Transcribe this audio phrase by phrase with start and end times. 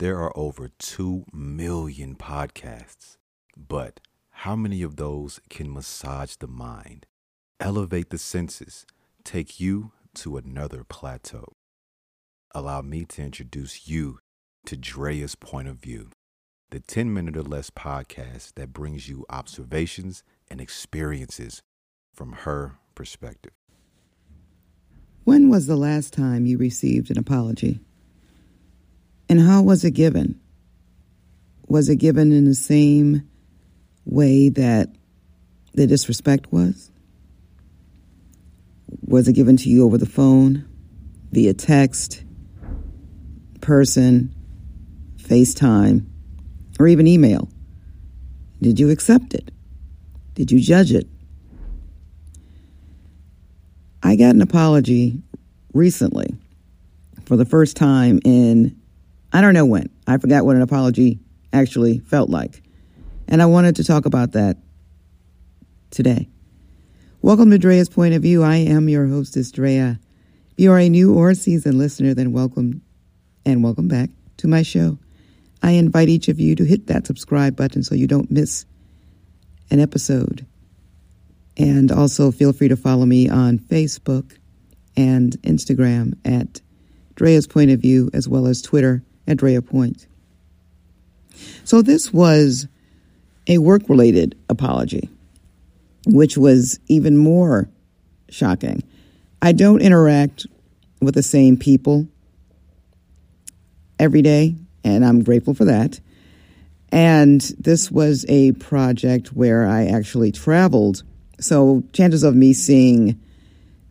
[0.00, 3.18] There are over 2 million podcasts,
[3.54, 4.00] but
[4.30, 7.04] how many of those can massage the mind,
[7.60, 8.86] elevate the senses,
[9.24, 11.52] take you to another plateau?
[12.54, 14.20] Allow me to introduce you
[14.64, 16.08] to Drea's Point of View,
[16.70, 21.60] the 10 minute or less podcast that brings you observations and experiences
[22.14, 23.52] from her perspective.
[25.24, 27.80] When was the last time you received an apology?
[29.30, 30.40] And how was it given?
[31.68, 33.22] Was it given in the same
[34.04, 34.88] way that
[35.72, 36.90] the disrespect was?
[39.02, 40.68] Was it given to you over the phone,
[41.30, 42.24] via text,
[43.60, 44.34] person,
[45.18, 46.06] FaceTime,
[46.80, 47.48] or even email?
[48.60, 49.52] Did you accept it?
[50.34, 51.06] Did you judge it?
[54.02, 55.22] I got an apology
[55.72, 56.34] recently
[57.26, 58.79] for the first time in
[59.32, 59.90] I don't know when.
[60.08, 61.20] I forgot what an apology
[61.52, 62.62] actually felt like.
[63.28, 64.56] And I wanted to talk about that
[65.90, 66.28] today.
[67.22, 68.42] Welcome to Drea's Point of View.
[68.42, 70.00] I am your hostess, Drea.
[70.50, 72.82] If you are a new or seasoned listener, then welcome
[73.46, 74.98] and welcome back to my show.
[75.62, 78.66] I invite each of you to hit that subscribe button so you don't miss
[79.70, 80.44] an episode.
[81.56, 84.36] And also feel free to follow me on Facebook
[84.96, 86.60] and Instagram at
[87.14, 90.06] Drea's Point of View, as well as Twitter at Drea Point.
[91.64, 92.66] So this was
[93.46, 95.08] a work related apology,
[96.06, 97.68] which was even more
[98.28, 98.82] shocking.
[99.42, 100.46] I don't interact
[101.00, 102.06] with the same people
[103.98, 106.00] every day, and I'm grateful for that.
[106.92, 111.02] And this was a project where I actually traveled.
[111.38, 113.20] So chances of me seeing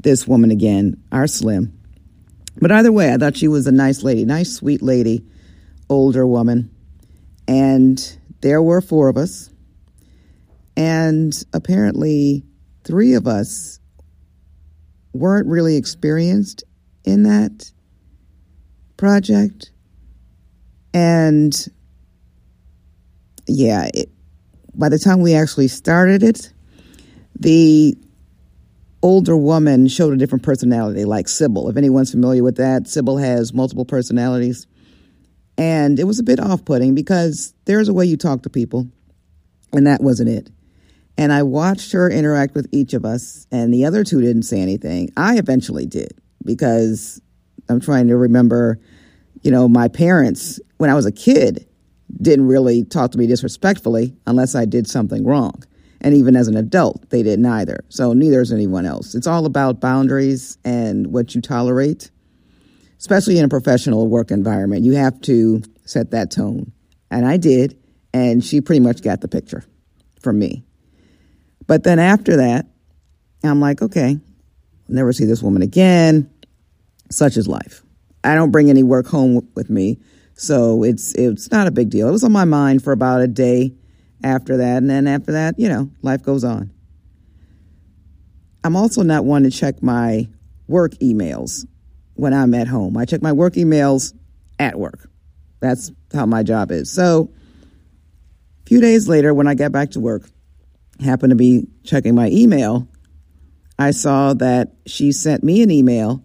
[0.00, 1.78] this woman again are slim.
[2.58, 5.24] But either way, I thought she was a nice lady, nice, sweet lady,
[5.88, 6.70] older woman.
[7.46, 9.50] And there were four of us.
[10.76, 12.44] And apparently,
[12.84, 13.78] three of us
[15.12, 16.64] weren't really experienced
[17.04, 17.70] in that
[18.96, 19.70] project.
[20.92, 21.54] And
[23.46, 24.10] yeah, it,
[24.74, 26.52] by the time we actually started it,
[27.38, 27.96] the
[29.06, 31.68] older woman showed a different personality, like Sybil.
[31.68, 34.66] If anyone's familiar with that, Sybil has multiple personalities.
[35.56, 38.88] And it was a bit off putting because there's a way you talk to people,
[39.72, 40.50] and that wasn't it.
[41.16, 44.60] And I watched her interact with each of us, and the other two didn't say
[44.60, 45.10] anything.
[45.16, 47.22] I eventually did because
[47.68, 48.80] I'm trying to remember,
[49.42, 51.64] you know, my parents, when I was a kid,
[52.20, 55.62] didn't really talk to me disrespectfully unless I did something wrong.
[56.00, 57.84] And even as an adult, they didn't either.
[57.88, 59.14] So neither is anyone else.
[59.14, 62.10] It's all about boundaries and what you tolerate,
[62.98, 64.84] especially in a professional work environment.
[64.84, 66.72] You have to set that tone.
[67.10, 67.78] And I did.
[68.12, 69.64] And she pretty much got the picture
[70.20, 70.64] from me.
[71.66, 72.66] But then after that,
[73.42, 74.18] I'm like, okay,
[74.88, 76.30] I'll never see this woman again.
[77.10, 77.82] Such is life.
[78.24, 80.00] I don't bring any work home with me,
[80.34, 82.08] so it's it's not a big deal.
[82.08, 83.72] It was on my mind for about a day
[84.22, 84.78] after that.
[84.78, 86.70] And then after that, you know, life goes on.
[88.64, 90.28] I'm also not one to check my
[90.66, 91.66] work emails
[92.14, 92.96] when I'm at home.
[92.96, 94.12] I check my work emails
[94.58, 95.08] at work.
[95.60, 96.90] That's how my job is.
[96.90, 97.30] So
[98.64, 100.28] a few days later, when I got back to work,
[101.00, 102.88] happened to be checking my email,
[103.78, 106.24] I saw that she sent me an email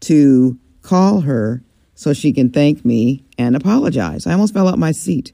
[0.00, 1.62] to call her
[1.94, 4.26] so she can thank me and apologize.
[4.26, 5.32] I almost fell out my seat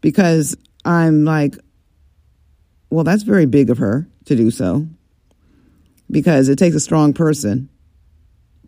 [0.00, 0.56] because
[0.88, 1.54] I'm like,
[2.88, 4.86] well, that's very big of her to do so
[6.10, 7.68] because it takes a strong person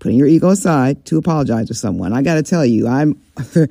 [0.00, 2.12] putting your ego aside to apologize to someone.
[2.12, 3.22] I got to tell you, I'm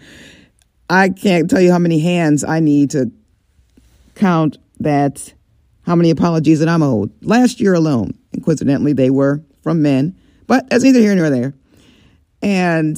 [0.90, 3.12] I can't tell you how many hands I need to
[4.16, 5.32] count that
[5.84, 7.12] how many apologies that I'm owed.
[7.24, 11.54] Last year alone, coincidentally, they were from men, but that's neither here nor there.
[12.42, 12.98] And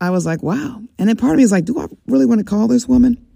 [0.00, 0.80] I was like, wow.
[0.98, 3.27] And then part of me is like, do I really want to call this woman?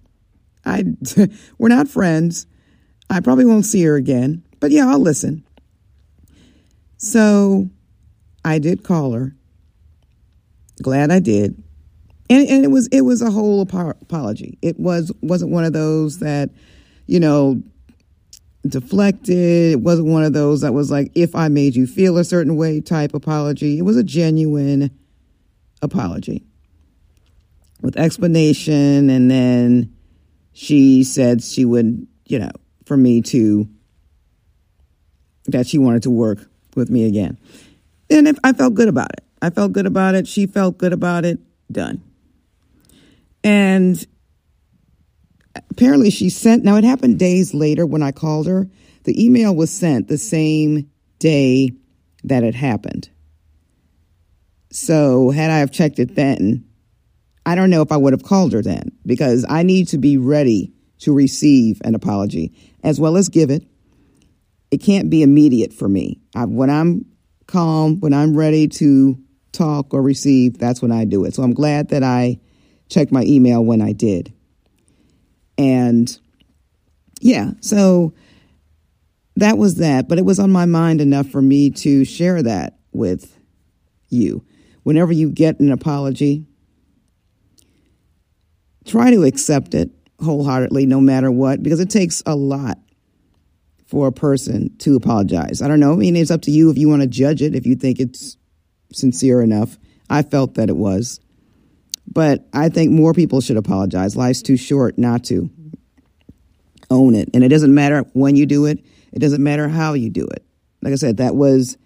[0.65, 0.85] I
[1.59, 2.47] we're not friends.
[3.11, 5.45] I probably won't see her again, but yeah, I'll listen.
[6.97, 7.69] So
[8.45, 9.35] I did call her.
[10.81, 11.63] Glad I did.
[12.31, 14.59] and, and it was it was a whole apology.
[14.63, 16.51] It was wasn't one of those that,
[17.07, 17.63] you know,
[18.67, 19.73] deflected.
[19.73, 22.57] It wasn't one of those that was like if I made you feel a certain
[22.57, 23.79] way type apology.
[23.79, 24.91] It was a genuine
[25.83, 26.45] apology
[27.81, 29.93] with explanation, and then
[30.53, 32.51] she said she would, you know,
[32.85, 33.69] for me to
[35.47, 37.39] that she wanted to work with me again.
[38.11, 39.25] And if, I felt good about it.
[39.41, 40.29] I felt good about it.
[40.29, 41.39] She felt good about it.
[41.71, 42.03] Done.
[43.43, 44.07] And
[45.71, 48.69] apparently she sent, now it happened days later when I called her.
[49.05, 51.73] The email was sent the same day
[52.25, 53.09] that it happened.
[54.71, 56.65] So had I have checked it then,
[57.45, 60.17] I don't know if I would have called her then because I need to be
[60.17, 62.53] ready to receive an apology
[62.85, 63.67] as well as give it.
[64.71, 66.21] It can't be immediate for me.
[66.35, 67.05] I, when I'm
[67.47, 69.19] calm, when I'm ready to
[69.51, 71.35] talk or receive, that's when I do it.
[71.35, 72.39] So I'm glad that I
[72.89, 74.33] checked my email when I did.
[75.59, 76.19] And
[77.21, 78.15] yeah, so
[79.37, 80.09] that was that.
[80.09, 83.39] But it was on my mind enough for me to share that with
[84.09, 84.45] you.
[84.83, 86.47] Whenever you get an apology,
[88.93, 89.91] try to accept it
[90.23, 92.79] wholeheartedly, no matter what, because it takes a lot
[93.87, 95.63] for a person to apologize.
[95.63, 95.93] I don't know.
[95.93, 97.99] I mean, it's up to you if you want to judge it, if you think
[97.99, 98.37] it's
[98.93, 99.79] sincere enough.
[100.09, 101.21] I felt that it was.
[102.07, 104.15] But I think more people should apologize.
[104.15, 105.51] Life's too short not to.
[106.91, 107.31] Own it.
[107.33, 110.45] And it doesn't matter when you do it, it doesn't matter how you do it.
[110.83, 111.79] Like I said, that was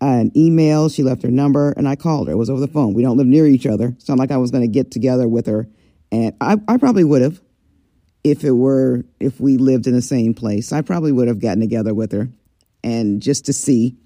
[0.00, 0.88] an email.
[0.88, 2.32] She left her number, and I called her.
[2.32, 2.94] It was over the phone.
[2.94, 3.88] We don't live near each other.
[3.96, 5.68] It's not like I was going to get together with her
[6.12, 7.40] and I, I probably would have
[8.22, 10.72] if it were if we lived in the same place.
[10.72, 12.28] I probably would have gotten together with her
[12.82, 13.96] and just to see.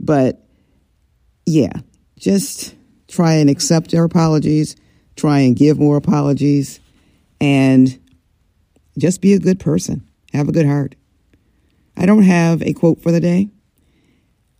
[0.00, 0.40] But
[1.46, 1.72] yeah,
[2.18, 2.74] just
[3.08, 4.76] try and accept her apologies,
[5.16, 6.80] try and give more apologies,
[7.40, 7.98] and
[8.98, 10.08] just be a good person.
[10.32, 10.94] Have a good heart.
[11.96, 13.50] I don't have a quote for the day.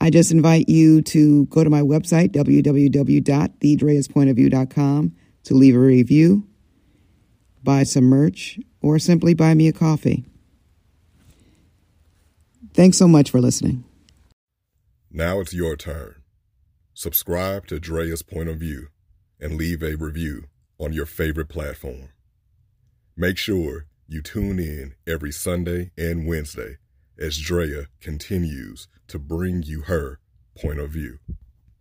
[0.01, 6.49] I just invite you to go to my website, www.thedreaspointofview.com, to leave a review
[7.63, 10.25] buy some merch, or simply buy me a coffee.
[12.75, 13.85] Thanks so much for listening.
[15.11, 16.23] Now it's your turn.
[16.95, 18.89] Subscribe to Drea's Point of View
[19.41, 20.45] and leave a review
[20.79, 22.11] on your favorite platform.
[23.17, 26.77] Make sure you tune in every Sunday and Wednesday
[27.19, 30.21] as Drea continues to bring you her
[30.57, 31.19] point of view.